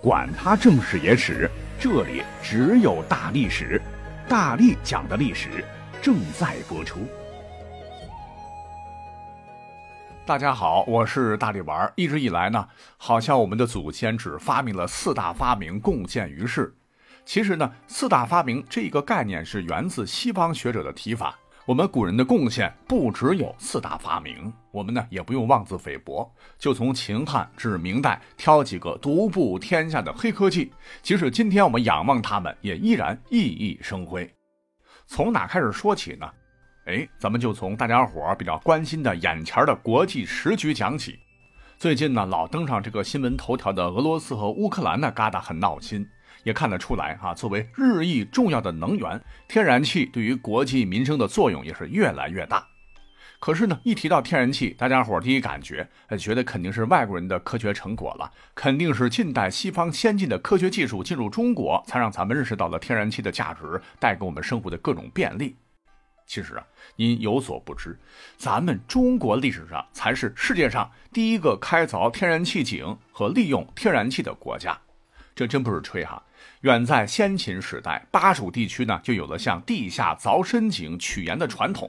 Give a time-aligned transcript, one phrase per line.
[0.00, 3.82] 管他正史野史，这里只有大历史，
[4.28, 5.64] 大力讲的历史
[6.00, 7.00] 正在播出。
[10.24, 11.92] 大家好，我是大力丸。
[11.96, 16.72] 一直以来呢，好像我们的祖先只发明了四大发明，贡献于世。
[17.24, 21.36] 其实呢，四大发明这个概念是源自西方学者的提法。
[21.68, 26.26] 我们古人的贡献不只有四大发明，我们呢也不用妄自菲薄，
[26.58, 30.72] 就从秦汉至明代挑几个独步天下的黑科技，
[31.02, 34.34] 即使今天我们仰望他们，也依然熠熠生辉。
[35.06, 36.26] 从哪开始说起呢？
[36.86, 41.18] 哎，咱们就从大家伙比较关心的眼前的国际时局讲起。
[41.76, 46.08] 最近呢，老登上这个新闻头条的俄罗斯和乌克兰呢疙瘩很闹心。
[46.44, 52.66] 也看得出来，哈，作为日益重要的能源，天然气对于国计民生的作用也是越来越大。
[53.40, 55.88] 可是呢，一提到天然气，大家伙第一感觉，
[56.18, 65.54] 觉得肯定是外国人的科学成果了，肯定是近代西方先进的科学技术进入中国，才让咱们认识到了天然气的价值，带给我们生活的各种便利。
[66.26, 67.96] 其实啊，您有所不知，
[68.36, 74.76] 咱们中国历史上才是世界上第一个开凿天然气井和利用天然气的国家。
[75.38, 76.20] 这真不是吹哈！
[76.62, 81.88] 远在先秦时代，巴蜀地区呢就有了向地下凿深井取盐的传统。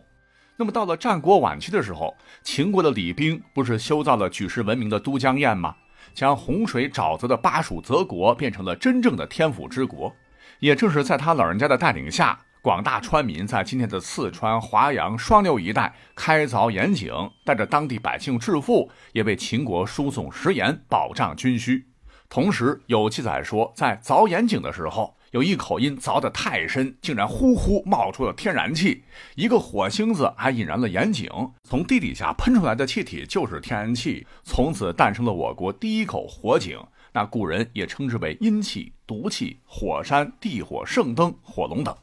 [0.55, 5.75] 那么到了战国晚期的时候，秦国的李冰不是修造了举世闻名的都江堰吗？
[6.13, 10.15] 将洪水沼泽的巴蜀泽国变成了真正的天府之国。
[10.59, 17.11] 也正是在他老人家的带领下，广大川民在今天的四川、华阳、双流一带开凿盐井，
[17.43, 21.87] 带着当地百姓致富，也为秦国输送食盐，保障军需。
[22.29, 29.03] 同时有记载说，在凿岩井的时候，有一口因凿得太深，竟然呼呼冒出了天然气。
[29.35, 31.27] 一个火星子还引燃了岩井，
[31.63, 34.27] 从地底下喷出来的气体就是天然气。
[34.43, 36.79] 从此诞生了我国第一口火井，
[37.13, 41.95] 那古人也称之为阴气、毒气、火山、地火、圣灯、火龙等。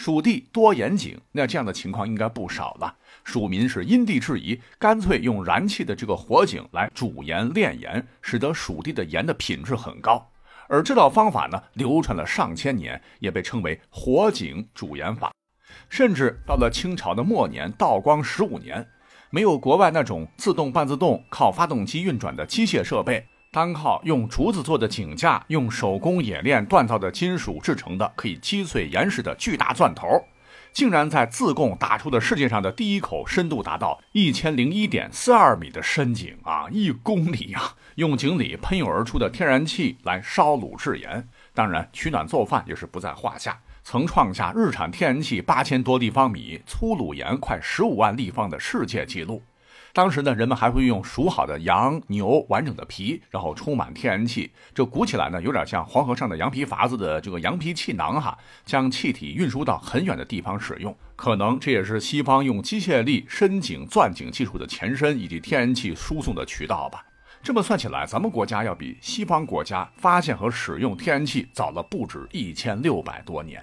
[0.00, 2.96] 蜀地多盐井，那这样的情况应该不少了。
[3.22, 10.26] 蜀民是因地制宜，干脆用燃气的这个火井来煮盐炼盐，使得蜀地的盐的品质很高。
[10.68, 15.30] 而这道方法呢，流传了上千年，也被称为火井煮盐法。
[15.90, 18.88] 甚至到了清朝的末年，道光十五年，
[19.28, 23.26] 没有国外那种自动半自动靠发动机运转的机械设备。
[23.52, 30.06] 单靠用竹子做的井架，用手工冶炼锻造的金属制成的可以击碎岩石的巨大钻头，
[30.72, 37.74] 竟然在自贡打出的世界上的第一口深度达到一千零一点四二米的深井啊，一公里呀！
[37.96, 49.42] 用井里喷涌而出的天然气来烧卤制盐，当然取暖做饭也是不在话下，曾创下日产天然气八千多立方米、粗卤盐快十五万立方的世界纪录。
[50.00, 60.96] 当时呢，人们还会用熟好的羊、牛完整的皮，然后充满天然气，这鼓起来呢，有点像黄河上的羊皮筏子的这个羊皮气囊哈，将气体运输到很远的地方使用。
[61.16, 67.04] 可能这也是西方用机械力深井钻井技术的前身，以及天然气输送的渠道吧。
[67.42, 73.62] 这么算起来，咱们国家要比西方国家发现和使用天然气早了不止一千六百多年。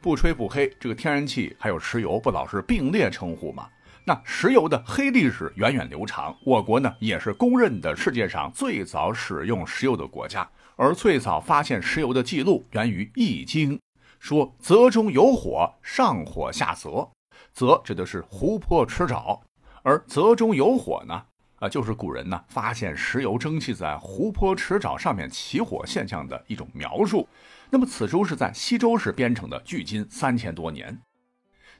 [0.00, 3.68] 不吹不黑，这个天然气还有石油，不老是并列称呼吗？
[4.04, 10.48] 那石油的黑历史源远流长，我国呢也是公认的世界上最早使用石油的国家。
[10.74, 13.76] 而最早发现石油的记录源于《易经》，
[14.18, 17.08] 说“泽中有火，上火下泽”。
[17.54, 19.38] 泽指的是湖泊池沼，
[19.82, 21.22] 而“泽中有火”呢，
[21.60, 27.28] 啊，就是古人呢发现石油蒸汽在湖泊池沼上面起火现象的一种描述。
[27.70, 30.98] 那么此书是在西周时编成的，距今三千多年。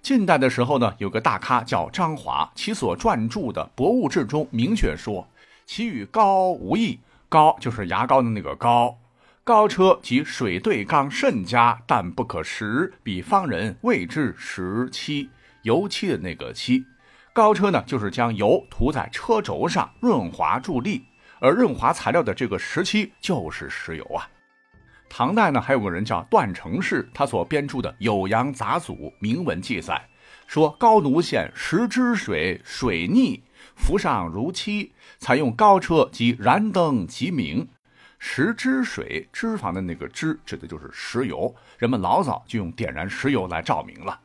[0.03, 5.29] 近代的时候呢，有个大咖叫张华，其所撰著的《博物志》中明确说，
[5.65, 6.99] 其与高无异。
[7.29, 8.99] 高就是牙膏的那个高，
[9.45, 15.31] 高车即水对缸甚佳，但不可食，比方人谓之石漆，
[15.63, 16.85] 油漆的那个漆。
[17.33, 21.05] 高车呢，就是将油涂在车轴上润滑助力，
[21.39, 24.29] 而润滑材料的这个石漆就是石油啊。
[25.15, 30.09] 唐代呢，还有个人叫段成式，他所编著的《酉阳杂俎》铭文记载，
[30.47, 33.43] 说高奴县石之水水逆，
[33.77, 37.69] 浮上如漆，采用高车及燃灯即明。
[38.19, 41.55] 石之水，脂肪的那个脂，指的就是石油。
[41.77, 44.19] 人们老早就用点燃石油来照明了。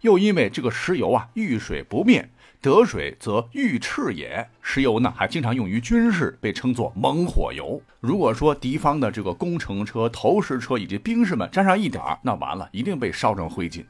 [0.00, 2.28] 又因为这个石油啊，遇水不灭。
[2.64, 4.48] 得水则欲赤也。
[4.62, 7.78] 石油呢，还经常用于军事，被称作猛火油。
[8.00, 13.84] 如果说敌方的这个工程车、投石车以及兵士们沾上一点儿，那完了，一定被烧成灰烬。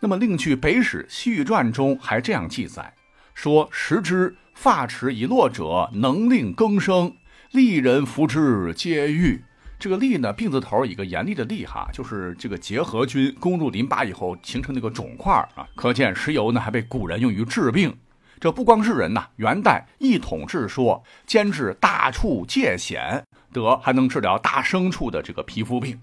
[0.00, 2.92] 那么，另据《北史·西域传》中还这样记载：
[3.32, 7.12] 说食之发齿已落者，能令更生；
[7.52, 9.40] 利人服之，皆愈。
[9.78, 15.64] 这个利呢，病字头一个严厉的厉哈，就是这个结核菌攻入淋巴以后形成那个肿块啊。
[15.76, 17.96] 可见石油呢还被古人用于治病。
[18.38, 23.22] 这不光是人呐，元代一统治说兼治大畜疥癣，
[23.52, 25.98] 得还能治疗大牲畜的这个皮肤病。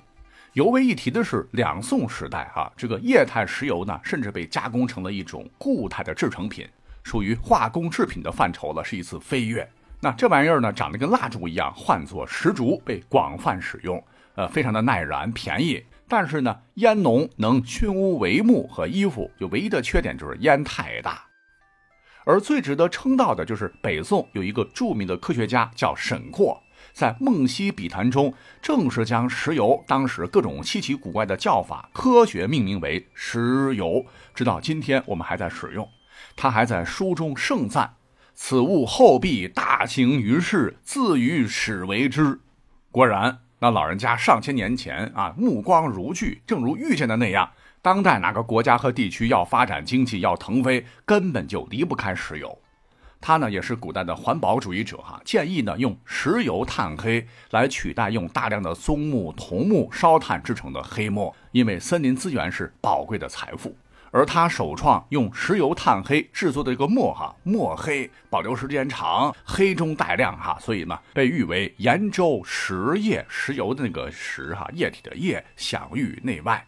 [0.54, 6.68] 尤为一提的是，两宋时代哈，这个液态石油呢，甚至被加工成了一种固态的制成品，
[7.04, 9.68] 属于化工制品的范畴了，是一次飞跃。
[10.00, 14.04] 那这玩意儿呢，长得跟蜡烛一样，唤作石竹，被广泛使用，
[14.36, 15.84] 呃，非常的耐燃，便宜。
[16.08, 21.24] 但是呢，烟浓，能熏屋帷幕和衣服，就唯一的缺点就是烟太大。
[22.26, 26.62] 而最值得称道的就是北宋有一个著名的科学家叫沈括，
[26.94, 35.88] 在《梦溪笔谈》中，正是将石油当时各种稀奇古怪的叫法科学命名为石油，直到今天我们还在使用。
[36.36, 37.96] 他还在书中盛赞
[38.34, 42.40] ：“此物后必大行于世，自于始为之。”
[42.90, 47.52] 果然，那老人家上千年前啊，目光如炬，正如预见的那样。
[47.84, 52.58] 当代哪个国家和地区要发展经济要腾飞，根本就离不开石油。
[53.20, 63.76] 他呢也是古代的环保主义者哈，建议呢用石油炭黑来取代用大量的松木、桐木烧炭制成的黑墨，因为森林资源是宝贵的财富。
[64.12, 76.66] 而他首创用石油炭黑制作的一个墨哈，墨黑保留时间长，黑中带亮哈，所以呢被誉为延州石液，石油的那个石哈，液体的液，享誉内外。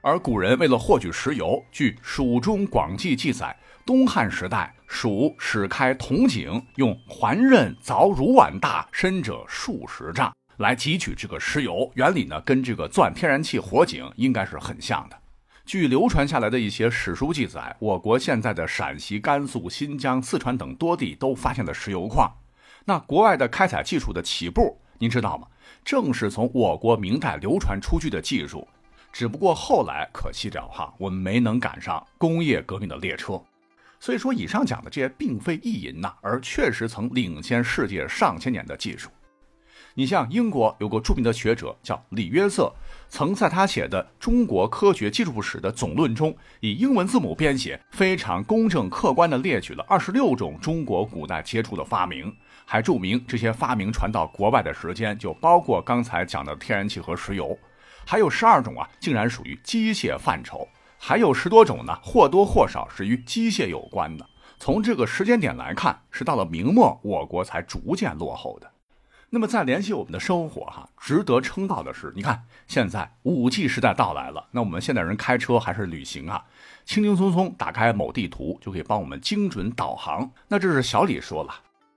[0.00, 11.90] 而古人为了获取石油，据《蜀中广记》记载，东汉时代，蜀始开铜井，用环刃凿如碗大，深者数十丈，来汲取这个石油。
[11.94, 15.16] 原理呢，跟这个钻天然气火井应该是很像的。
[15.66, 22.32] 据流传下来的一些史书记载，我国现在的陕西、甘肃、新疆、四川等多地都发现了石油矿。
[22.84, 25.48] 那国外的开采技术的起步，您知道吗？
[25.84, 28.66] 正是从我国明代流传出去的技术。
[29.18, 33.42] 只不过后来可惜了哈，我们没能赶上工业革命的列车。
[33.98, 39.10] 所以说，以上讲的这些并非意淫呐，而确实曾领先世界上千年的技术。
[39.94, 42.72] 你像英国有个著名的学者叫李约瑟，
[43.08, 52.32] 曾在他写的《中国科学技术史》的总论中，以英文字母编写，非常公正客观地列举了二十六种中国古代杰出的发明，
[52.64, 57.58] 还注明这些发明传到国外的时间就包括刚才讲的天然气和石油。
[58.10, 60.66] 还有十二种啊，竟然属于机械范畴；
[60.98, 64.24] 还有十多种呢，或多或少是与机械有关的。
[64.58, 68.70] 从这个时间点来看，是到了明末，我国才逐渐落后的。
[69.28, 76.42] 那么再联系我们的生活哈，值得称道的是，你看现在五 G 时代到来了，那我们现代人开车还是旅行啊，
[76.86, 80.30] 轻轻松松打开某地图就可以帮我们精准导航。
[80.48, 81.52] 那这是小李说了，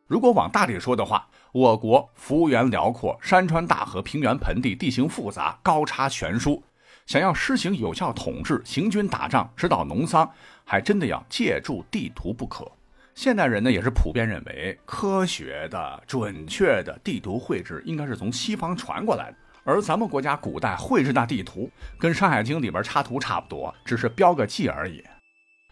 [0.08, 1.26] 如果往大里说的话。
[1.54, 6.64] 我国幅员辽阔，山川大河、平原盆地，地形复杂，高差悬殊。
[7.06, 10.32] 想要施行有效统治、行军打仗、指导农桑，
[10.64, 12.72] 还真的要借助地图不可。
[13.16, 19.38] 现代人呢，也是普遍认为，科学的、准确的地图绘制应该是从西方传过来的。
[19.66, 21.70] 而咱们国家古代绘制那地图，
[22.00, 25.04] 跟《山海经》里边插图差不多，只是标个记而已。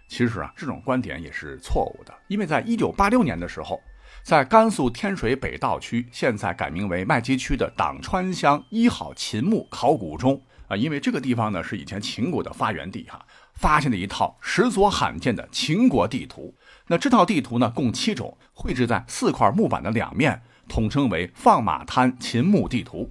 [0.10, 3.80] 其实啊，这种观点也是错误的，因为在一九八六年的时候。
[4.24, 16.54] 在甘肃天水北道区，现在改名为麦积区的党川乡一号秦墓考古中啊，因为这个地方呢是以前秦国的发源地哈，发现了一套十所罕见的秦国地图。
[16.88, 23.10] 那这套地图呢共七种，绘制在四块木板的两面，统称为放马滩秦墓地图。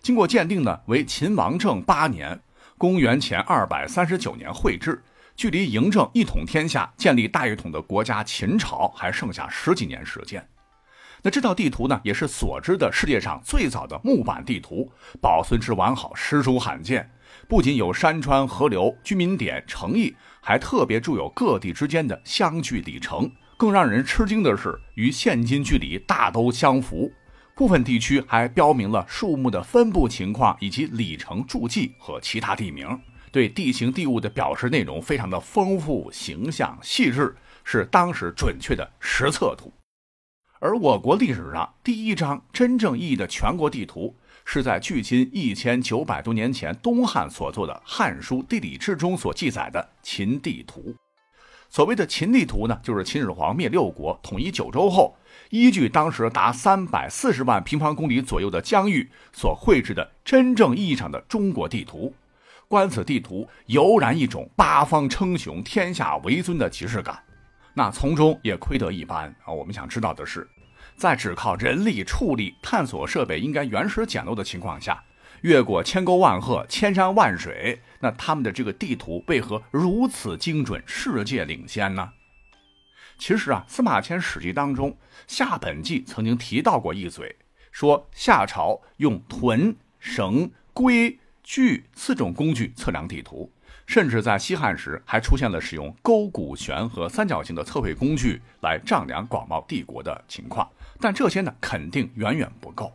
[0.00, 2.40] 经过鉴定呢，为秦王政八年
[2.78, 5.02] （公元前二百三十九年）绘制。
[5.36, 10.46] 距离嬴政一统天下、建立大一统的国家秦朝还剩下十几年时间。
[11.22, 17.10] 那这道地图呢，也是所知的世界上最早的木板地图，保存之完好，实属罕见。
[17.48, 23.30] 不仅有山川河流、居民点、城邑，还特别注有各地之间的相距里程。
[23.56, 27.10] 更让人吃惊的是，与现今距离大都相符。
[27.56, 33.00] 部分地区还标明了树木的分布情况以及里程注记和其他地名。
[33.34, 39.72] 对地形地物的表示内容非常的丰富、形象、细致，是当时准确的实测图。
[40.60, 44.14] 而我国历史上第一张真正意义的全国地图，
[44.44, 50.94] 是在距今一千九百多年前东汉所做的《汉书地理志》中所记载的秦地图。
[51.68, 55.16] 所谓的秦地图呢，就是秦始皇灭六国、统一九州后，
[55.50, 62.14] 依据当时达三百四十万平方公里左右的疆域所绘制的真正意义上的中国地图。
[62.74, 67.16] 观此地图，油然一种八方称雄、天下为尊的即视感。
[67.72, 69.52] 那从中也窥得一斑啊。
[69.52, 70.44] 我们想知道的是，
[70.96, 75.00] 在只靠人力、畜力、探索设备应该原始简陋的情况下，
[75.42, 82.10] 越过千沟万壑、千山万水，那他们的这个地图为何如此精准、世界领先呢？
[83.16, 84.90] 其实啊，司马迁《史记》当中
[85.28, 87.36] 《夏本纪》曾经提到过一嘴，
[87.70, 93.52] 说夏朝用屯、绳、龟、锯四种工具测量地图，
[93.86, 100.68] 甚至在西汉时还出现了使用勾股弦和三角形的测绘工具来丈量广袤帝国的情况。
[100.98, 102.92] 但这些呢，肯定远远不够。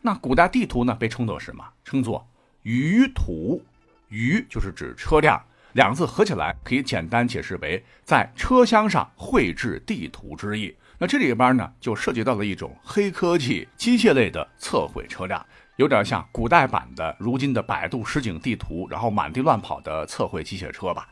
[0.00, 1.64] 那古代地图呢，被称作什么？
[1.84, 2.26] 称作
[2.62, 3.62] 舆图。
[4.08, 5.44] 舆就是指车辆。
[5.74, 10.74] 两个字合起来可以简单解释为在车厢上绘制地图之意。
[10.98, 15.46] 那这里边呢，就涉及到了一种黑科技、机械类的测绘车辆，
[15.80, 21.08] 有点像古代版的如今的百度实景地图，然后满地乱跑的测绘机械车吧。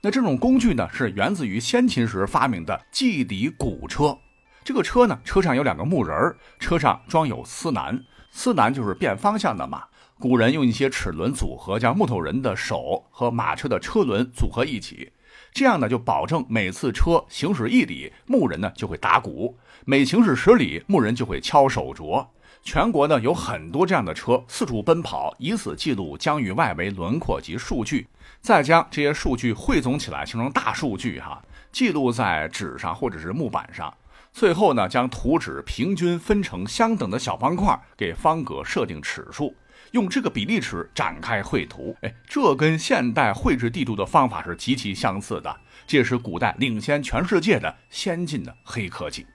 [0.00, 4.16] 那这种工具呢，是源自于先秦时发明的祭礼鼓车。
[4.62, 8.00] 这个车呢，车上有两个木人车上装有司南，
[8.30, 9.82] 司南就是变方向的嘛。
[10.20, 15.10] 古人用一些齿轮组合，将木头人的手和马车的车轮组合一起，
[15.52, 22.24] 这样呢就保证每次车行驶一里，木人呢就会打鼓；每行驶十里，木人就会敲手镯。
[22.62, 28.06] 全国呢有很多这样的车四处奔跑，以此记录疆域外围轮廓及数据，
[28.40, 31.42] 再将这些数据汇总起来形成大数据哈，
[31.72, 33.92] 记录在纸上或者是木板上。
[34.32, 39.54] 最后呢将图纸平均分成相等的小方块，给方格设定尺数。
[39.90, 45.54] 用这个比例尺展开绘图，哎，这跟现代绘制地图的方法是极其相似的。
[45.86, 49.26] 这是古代领先全世界的先进的黑科技。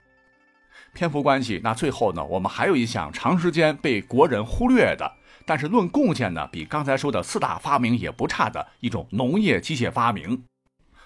[0.98, 5.08] 篇幅关系，那最后呢，我们还有一项长时间被国人忽略的，
[5.46, 10.42] 但是论贡献呢，比刚才说的四大发明也不差的一种农业机械发明。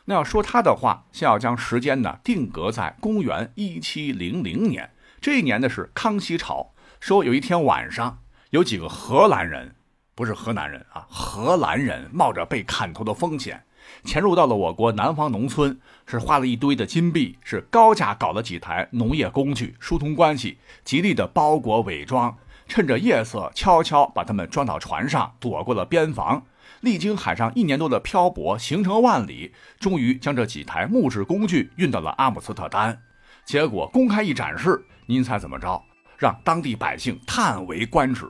[0.06, 4.88] 那要说它的话，先要将时间呢定格在公元一七零零年。
[5.20, 8.20] 这一年呢是康熙朝，说有一天晚上。
[8.48, 9.74] 有几个荷兰人，
[10.14, 13.62] 不是河南人啊，荷兰人冒着被砍头的风险，
[14.04, 26.44] 潜入到了我国南方农村，是花了一堆的金币，是高价搞了几台农业工具，疏通关系，极力的包裹伪装，趁着夜色悄悄把他们装到船上，躲过了边防，
[26.80, 33.00] 历经海上一年多的漂泊，行程万里，终于将这几台木质工具运到了阿姆斯特丹，
[33.44, 35.82] 结果公开一展示，您猜怎么着？
[36.18, 38.26] 让当地百姓叹为观止。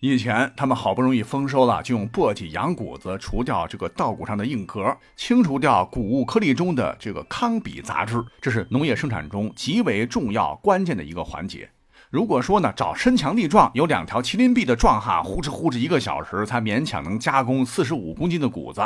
[0.00, 11.68] 以前他们好不容易丰收了，就用簸箕、羊骨子除掉这个稻谷上的硬壳，清除掉谷物颗粒中的这个糠秕杂质，这是农业生产中极为重要关键的一个环节。
[12.08, 18.80] 如果说呢，找身强力壮、有两条麒麟臂的壮汉，呼哧呼哧一个小时才勉强能加工四十五公斤的谷子，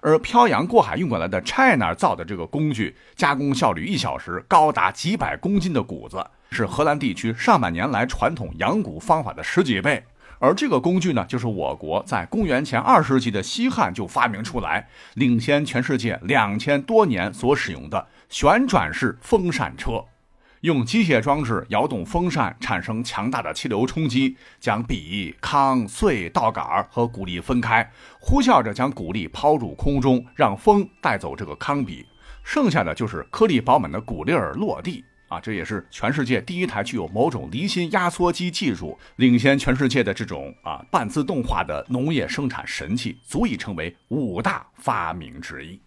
[0.00, 6.24] 而漂洋过海运过来的 China 造的这个工具，加工效率一小时高达几百公斤的谷子。
[6.50, 10.04] 是荷兰地区上百年来传统养谷方法的十几倍，
[10.44, 20.04] 而这个工具呢，就是我国在公元前二世纪的西汉就发明出来，领先全世界两千多年所使用的旋转式风扇车，
[20.60, 32.04] 用机械装置摇动风扇，产生强大的气流冲击，将笔、糠、穗、稻杆和谷粒分开，呼啸着将谷粒抛入空中，让风带走这个糠笔，
[32.42, 35.02] 剩下的就是颗粒饱满的谷粒儿落地。
[35.34, 45.80] 啊，这也是全世界第一台具有某种离心压缩机技术、领先全世界的这种啊半自动化的农业生产神器，足以成为五大发明之一。